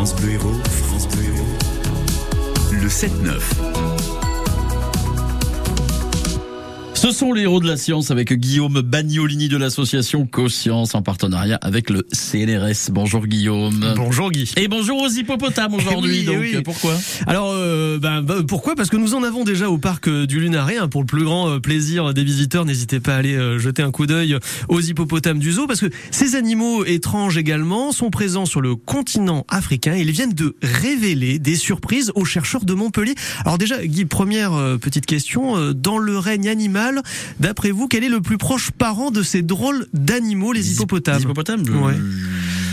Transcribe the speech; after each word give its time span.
France 0.00 0.16
Bleu 0.16 0.32
Héros, 0.32 0.54
France 0.64 1.06
Bleu 1.08 1.24
Héros. 1.24 1.46
Le 2.72 2.88
7-9. 2.88 4.19
Ce 7.00 7.12
sont 7.12 7.32
les 7.32 7.44
héros 7.44 7.60
de 7.60 7.66
la 7.66 7.78
science 7.78 8.10
avec 8.10 8.30
Guillaume 8.30 8.82
Bagnolini 8.82 9.48
de 9.48 9.56
l'association 9.56 10.26
Co-Science 10.26 10.94
en 10.94 11.00
partenariat 11.00 11.58
avec 11.62 11.88
le 11.88 12.06
CNRS. 12.12 12.90
Bonjour 12.90 13.26
Guillaume. 13.26 13.94
Bonjour 13.96 14.30
Guy. 14.30 14.52
Et 14.58 14.68
bonjour 14.68 15.00
aux 15.00 15.08
hippopotames 15.08 15.72
aujourd'hui. 15.72 16.18
Oui, 16.18 16.24
donc 16.24 16.36
oui. 16.38 16.60
pourquoi? 16.62 16.94
Alors, 17.26 17.52
euh, 17.54 17.98
ben, 17.98 18.20
bah, 18.20 18.42
pourquoi? 18.46 18.74
Parce 18.76 18.90
que 18.90 18.98
nous 18.98 19.14
en 19.14 19.22
avons 19.22 19.44
déjà 19.44 19.70
au 19.70 19.78
parc 19.78 20.08
euh, 20.08 20.26
du 20.26 20.40
Lunaret. 20.40 20.76
hein, 20.76 20.88
pour 20.88 21.00
le 21.00 21.06
plus 21.06 21.24
grand 21.24 21.48
euh, 21.48 21.58
plaisir 21.58 22.12
des 22.12 22.22
visiteurs, 22.22 22.66
n'hésitez 22.66 23.00
pas 23.00 23.14
à 23.14 23.16
aller 23.16 23.34
euh, 23.34 23.58
jeter 23.58 23.80
un 23.80 23.92
coup 23.92 24.04
d'œil 24.04 24.36
aux 24.68 24.82
hippopotames 24.82 25.38
du 25.38 25.52
zoo, 25.52 25.66
parce 25.66 25.80
que 25.80 25.88
ces 26.10 26.34
animaux 26.34 26.84
étranges 26.84 27.38
également 27.38 27.92
sont 27.92 28.10
présents 28.10 28.44
sur 28.44 28.60
le 28.60 28.76
continent 28.76 29.46
africain. 29.48 29.94
Ils 29.94 30.10
viennent 30.10 30.34
de 30.34 30.54
révéler 30.62 31.38
des 31.38 31.56
surprises 31.56 32.12
aux 32.14 32.26
chercheurs 32.26 32.66
de 32.66 32.74
Montpellier. 32.74 33.14
Alors 33.46 33.56
déjà, 33.56 33.82
Guy, 33.86 34.04
première 34.04 34.52
petite 34.82 35.06
question. 35.06 35.72
Dans 35.72 35.96
le 35.96 36.18
règne 36.18 36.50
animal, 36.50 36.89
d'après 37.38 37.70
vous, 37.70 37.88
quel 37.88 38.04
est 38.04 38.08
le 38.08 38.20
plus 38.20 38.38
proche 38.38 38.70
parent 38.70 39.10
de 39.10 39.22
ces 39.22 39.42
drôles 39.42 39.86
d'animaux, 39.92 40.52
les 40.52 40.72
hippopotames 40.72 41.16
Les 41.16 41.22
hippopotames? 41.22 41.64
je, 41.66 41.72
Ouais. 41.72 41.94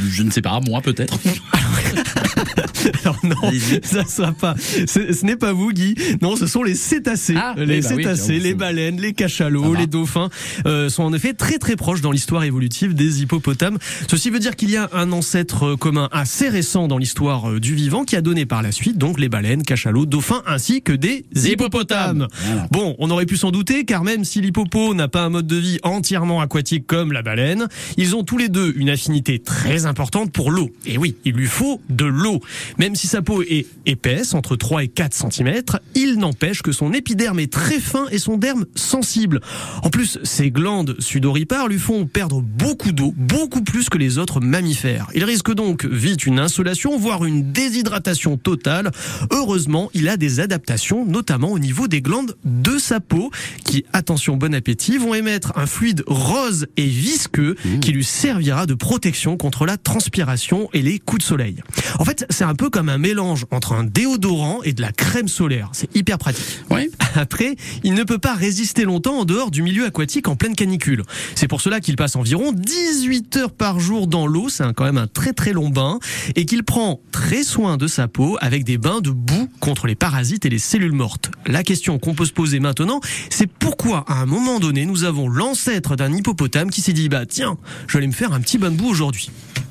je 0.10 0.24
ne 0.24 0.32
sais 0.32 0.42
pas, 0.42 0.60
moi 0.62 0.82
peut-être. 0.82 1.18
Alors 3.04 3.20
non, 3.24 3.52
ça 3.84 4.06
sera 4.06 4.32
pas. 4.32 4.56
Ce, 4.58 5.26
n'est 5.26 5.36
pas 5.36 5.54
vous, 5.54 5.72
Guy. 5.72 5.96
Non, 6.22 6.36
ce 6.36 6.48
sont 6.48 6.64
les 6.64 6.76
cétacés. 6.76 7.36
Ah, 7.38 7.54
les 7.58 7.66
oui, 7.66 7.82
bah 7.82 7.88
cétacés, 7.96 8.40
les 8.40 8.54
baleines, 8.54 9.00
les 9.00 9.14
cachalots, 9.14 9.74
les 9.74 9.88
dauphins 9.88 10.30
euh, 10.66 10.90
sont 10.90 11.04
en 11.04 11.14
effet 11.14 11.34
très 11.34 11.58
très 11.58 11.76
proches 11.76 12.02
dans 12.02 12.12
l'histoire 12.12 12.44
évolutive 12.44 12.94
des 12.94 13.22
hippopotames. 13.22 13.78
Ceci 14.10 14.30
veut 14.30 14.40
dire 14.40 14.56
qu'il 14.56 14.70
y 14.70 14.78
a 14.78 14.90
un 14.94 15.12
ancêtre 15.12 15.66
euh, 15.66 15.76
commun 15.76 16.10
assez 16.12 16.50
récent 16.50 16.88
dans 16.88 16.98
l'histoire 16.98 17.50
euh, 17.50 17.60
du 17.60 17.76
vivant 17.76 18.04
qui 18.04 18.16
a 18.16 18.22
donné 18.22 18.46
par 18.46 18.62
la 18.62 18.72
suite 18.72 18.98
donc 18.98 19.20
les 19.20 19.30
baleines, 19.30 19.64
cachalots, 19.64 20.06
dauphins 20.06 20.44
ainsi 20.46 20.82
que 20.82 20.94
des 20.94 21.26
hippopotames. 21.36 22.28
Voilà. 22.46 22.68
Bon, 22.72 22.96
on 23.00 23.10
aurait 23.10 23.26
pu 23.26 23.38
s'en 23.38 23.52
douter, 23.52 23.86
car 23.86 24.04
même 24.04 24.24
si 24.24 24.42
l'hippopo 24.42 24.94
n'a 24.94 25.08
pas 25.08 25.24
un 25.24 25.30
mode 25.30 25.48
de 25.48 25.56
vie 25.56 25.80
entièrement 25.84 26.42
aquatique 26.42 26.86
comme 26.88 27.12
la 27.12 27.22
baleine, 27.22 27.68
ils 27.98 28.16
ont 28.16 28.24
tous 28.24 28.38
les 28.38 28.50
deux 28.50 28.74
une 28.78 28.90
affinité 28.90 29.40
très 29.40 29.86
importante 29.86 30.32
pour 30.32 30.52
l'eau. 30.52 30.70
Et 30.86 30.98
oui, 30.98 31.16
il 31.26 31.34
lui 31.34 31.48
faut 31.48 31.57
de 31.90 32.06
l'eau. 32.06 32.40
Même 32.78 32.96
si 32.96 33.08
sa 33.08 33.22
peau 33.22 33.42
est 33.42 33.66
épaisse, 33.86 34.34
entre 34.34 34.56
3 34.56 34.84
et 34.84 34.88
4 34.88 35.32
cm, 35.32 35.62
il 35.96 36.18
n'empêche 36.18 36.62
que 36.62 36.72
son 36.72 36.94
épiderme 36.94 37.40
est 37.40 37.52
très 37.52 37.80
fin 37.80 38.06
et 38.12 38.20
son 38.20 38.38
derme 38.38 38.66
sensible. 38.76 39.42
En 39.84 39.90
plus, 39.90 40.20
ses 40.24 40.52
glandes 40.52 40.96
sudoripares 41.00 41.68
lui 41.68 41.80
font 41.80 42.06
perdre 42.06 42.42
beaucoup 42.42 42.92
d'eau, 42.92 43.14
beaucoup 43.18 43.62
plus 43.62 43.90
que 43.90 43.98
les 43.98 44.18
autres 44.18 44.40
mammifères. 44.40 45.08
Il 45.16 45.24
risque 45.24 45.54
donc 45.54 45.86
vite 45.86 46.26
une 46.26 46.40
insolation, 46.40 46.98
voire 46.98 47.26
une 47.26 47.52
déshydratation 47.52 48.38
totale. 48.38 48.92
Heureusement, 49.32 49.90
il 49.94 50.10
a 50.10 50.18
des 50.18 50.40
adaptations, 50.40 51.06
notamment 51.06 51.52
au 51.52 51.60
niveau 51.60 51.88
des 51.88 52.02
glandes 52.02 52.36
de 52.46 52.78
sa 52.78 53.00
peau, 53.00 53.32
qui, 53.66 53.86
attention, 53.94 54.38
bon 54.38 54.54
appétit, 54.54 54.98
vont 54.98 55.14
émettre 55.14 55.54
un 55.56 55.66
fluide 55.66 56.04
rose 56.08 56.68
et 56.78 56.86
visqueux 56.86 57.56
qui 57.82 57.92
lui 57.92 58.04
servira 58.04 58.66
de 58.66 58.74
protection 58.74 59.38
contre 59.38 59.66
la 59.66 59.78
transpiration 59.78 60.70
et 60.74 60.82
les 60.82 61.00
coups 61.00 61.24
de 61.24 61.28
soleil. 61.28 61.47
En 62.00 62.06
fait, 62.06 62.26
c'est 62.30 62.44
un 62.44 62.56
peu 62.56 62.70
comme 62.70 62.90
un 62.90 62.98
mélange 62.98 63.46
entre 63.52 63.74
un 63.74 63.84
déodorant 63.84 64.62
et 64.64 64.74
de 64.74 64.82
la 64.82 64.92
crème 64.92 65.28
solaire. 65.28 65.70
C'est 65.74 65.94
hyper 65.96 66.18
pratique. 66.18 66.62
Oui. 66.70 66.90
Après, 67.16 67.56
il 67.84 67.94
ne 67.94 68.04
peut 68.04 68.18
pas 68.18 68.36
résister 68.36 68.84
longtemps 68.84 69.20
en 69.20 69.26
dehors 69.26 69.52
du 69.52 69.62
milieu 69.62 69.86
aquatique 69.86 70.28
en 70.28 70.36
pleine 70.36 70.56
canicule. 70.56 71.04
C'est 71.36 71.48
pour 71.48 71.62
cela 71.62 71.80
qu'il 71.80 71.96
passe 71.96 72.16
environ 72.16 72.52
18 72.54 73.38
heures 73.38 73.52
par 73.52 73.80
jour 73.80 74.08
dans 74.08 74.28
l'eau, 74.28 74.50
c'est 74.50 74.64
quand 74.74 74.86
même 74.86 74.98
un 74.98 75.08
très 75.08 75.34
très 75.34 75.54
long 75.54 75.70
bain, 75.70 76.00
et 76.36 76.46
qu'il 76.46 76.64
prend 76.64 77.00
très 77.12 77.44
soin 77.44 77.78
de 77.78 77.88
sa 77.88 78.08
peau 78.08 78.38
avec 78.42 78.64
des 78.64 78.78
bains 78.78 79.02
de 79.02 79.10
boue 79.10 79.50
contre 79.60 79.88
les 79.88 79.96
parasites 79.96 80.46
et 80.46 80.50
les 80.50 80.60
cellules 80.60 80.92
mortes. 80.92 81.32
La 81.46 81.64
question 81.64 82.00
qu'on 82.00 82.14
peut 82.14 82.26
se 82.26 82.34
poser 82.34 82.60
maintenant, 82.60 83.02
c'est 83.30 83.48
pourquoi 83.48 84.06
à 84.08 84.22
un 84.22 84.26
moment 84.26 84.60
donné 84.60 84.86
nous 84.86 85.04
avons 85.04 85.28
l'ancêtre 85.28 85.96
d'un 85.96 86.14
hippopotame 86.14 86.70
qui 86.70 86.82
s'est 86.82 86.94
dit 86.94 87.10
bah 87.10 87.26
tiens, 87.26 87.58
je 87.88 87.94
vais 87.94 88.00
aller 88.00 88.08
me 88.08 88.14
faire 88.14 88.34
un 88.34 88.40
petit 88.40 88.58
bain 88.58 88.72
de 88.72 88.78
boue 88.78 88.90
aujourd'hui. 88.90 89.30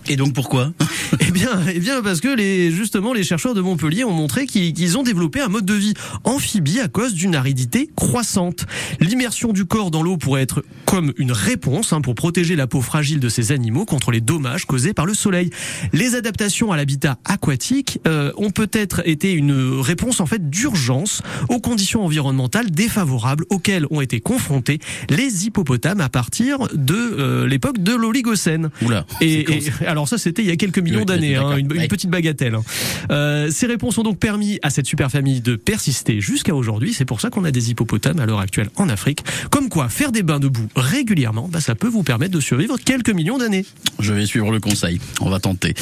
Et 0.08 0.16
donc 0.16 0.32
pourquoi 0.32 0.72
Eh 1.20 1.30
bien, 1.30 1.50
eh 1.72 1.78
bien, 1.78 2.02
parce 2.02 2.20
que 2.20 2.28
les, 2.28 2.70
justement, 2.70 3.12
les 3.12 3.22
chercheurs 3.22 3.54
de 3.54 3.60
Montpellier 3.60 4.04
ont 4.04 4.12
montré 4.12 4.46
qu'ils 4.46 4.98
ont 4.98 5.02
développé 5.02 5.40
un 5.40 5.48
mode 5.48 5.64
de 5.64 5.74
vie 5.74 5.94
amphibie 6.24 6.80
à 6.80 6.88
cause 6.88 7.14
d'une 7.14 7.34
aridité 7.34 7.88
croissante. 7.96 8.66
L'immersion 9.00 9.52
du 9.52 9.64
corps 9.64 9.90
dans 9.90 10.02
l'eau 10.02 10.16
pourrait 10.16 10.42
être 10.42 10.64
comme 10.84 11.12
une 11.16 11.32
réponse 11.32 11.92
hein, 11.92 12.00
pour 12.00 12.14
protéger 12.14 12.56
la 12.56 12.66
peau 12.66 12.80
fragile 12.80 13.20
de 13.20 13.28
ces 13.28 13.52
animaux 13.52 13.84
contre 13.84 14.10
les 14.10 14.20
dommages 14.20 14.64
causés 14.66 14.94
par 14.94 15.06
le 15.06 15.14
soleil. 15.14 15.50
Les 15.92 16.14
adaptations 16.14 16.72
à 16.72 16.76
l'habitat 16.76 17.18
aquatique 17.24 18.00
euh, 18.06 18.32
ont 18.36 18.50
peut-être 18.50 19.02
été 19.04 19.32
une 19.32 19.80
réponse 19.80 20.20
en 20.20 20.26
fait 20.26 20.50
d'urgence 20.50 21.22
aux 21.48 21.60
conditions 21.60 22.04
environnementales 22.04 22.70
défavorables 22.70 23.44
auxquelles 23.50 23.86
ont 23.90 24.00
été 24.00 24.20
confrontés 24.20 24.78
les 25.08 25.46
hippopotames 25.46 26.00
à 26.00 26.08
partir 26.08 26.58
de 26.74 26.94
euh, 26.94 27.46
l'époque 27.46 27.78
de 27.78 27.94
l'Oligocène. 27.94 28.70
Oula. 28.82 29.06
Et- 29.20 29.44
alors 29.96 30.08
ça, 30.08 30.18
c'était 30.18 30.42
il 30.42 30.48
y 30.48 30.52
a 30.52 30.56
quelques 30.56 30.78
millions 30.78 31.00
Oui, 31.00 31.06
d'années, 31.06 31.36
hein, 31.36 31.56
une, 31.56 31.68
petite 31.88 32.10
bagatelle. 32.10 32.54
hein. 32.54 32.62
Euh, 33.10 33.50
ces 33.50 33.66
réponses 33.66 33.96
ont 33.96 34.02
donc 34.02 34.18
permis 34.18 34.58
à 34.62 34.68
cette 34.68 34.86
super 34.86 35.10
famille 35.10 35.40
de 35.40 35.56
persister 35.56 36.20
jusqu'à 36.20 36.54
aujourd'hui. 36.54 36.92
C'est 36.92 37.06
pour 37.06 37.20
ça 37.20 37.30
qu'on 37.30 37.44
a 37.44 37.50
des 37.50 37.70
hippopotames 37.70 38.20
à 38.20 38.26
l'heure 38.26 38.40
actuelle 38.40 38.68
en 38.76 38.88
Afrique. 38.90 39.24
Comme 39.50 39.68
quoi, 39.70 39.88
faire 39.88 40.12
des 40.12 40.22
bains 40.22 40.38
de 40.38 40.48
boue 40.48 40.68
régulièrement, 40.76 41.48
bah, 41.50 41.60
ça 41.60 41.74
peut 41.74 41.88
vous 41.88 42.02
permettre 42.02 42.34
de 42.34 42.40
survivre 42.40 42.76
quelques 42.78 43.10
millions 43.10 43.38
d'années. 43.38 43.64
Je 43.98 44.12
vais 44.12 44.26
suivre 44.26 44.52
le 44.52 44.60
conseil. 44.60 45.00
On 45.20 45.30
va 45.30 45.40
tenter. 45.40 45.72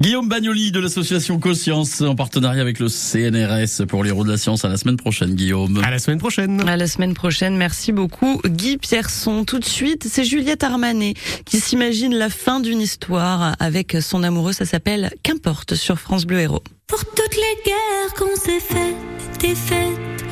Guillaume 0.00 0.28
Bagnoli 0.28 0.70
de 0.70 0.78
l'association 0.78 1.40
Co-Science 1.40 2.00
en 2.00 2.14
partenariat 2.14 2.62
avec 2.62 2.78
le 2.78 2.88
CNRS 2.88 3.86
pour 3.88 4.04
les 4.04 4.10
héros 4.10 4.24
de 4.24 4.30
la 4.30 4.36
science. 4.36 4.64
À 4.64 4.68
la 4.68 4.76
semaine 4.76 4.96
prochaine, 4.96 5.34
Guillaume. 5.34 5.80
À 5.84 5.90
la 5.90 5.98
semaine 5.98 6.18
prochaine. 6.18 6.66
À 6.68 6.76
la 6.76 6.86
semaine 6.86 7.14
prochaine. 7.14 7.56
Merci 7.56 7.90
beaucoup, 7.92 8.40
Guy 8.46 8.76
Pierson. 8.78 9.44
Tout 9.44 9.58
de 9.58 9.64
suite, 9.64 10.06
c'est 10.08 10.24
Juliette 10.24 10.62
Armanet 10.62 11.14
qui 11.44 11.58
s'imagine 11.58 12.14
la 12.14 12.30
fin 12.30 12.60
d'une 12.60 12.80
histoire 12.80 13.56
avec 13.64 13.96
son 14.00 14.22
amoureux. 14.22 14.52
Ça 14.52 14.66
s'appelle 14.66 15.10
Qu'importe 15.22 15.74
sur 15.74 15.98
France 15.98 16.26
Bleu 16.26 16.40
Héros. 16.40 16.62
Pour 16.86 17.04
toutes 17.04 17.34
les 17.34 17.62
guerres 17.64 18.14
qu'on 18.16 18.36
s'est 18.36 18.60
faites, 18.60 19.40
des 19.40 19.54
fêtes, 19.54 20.24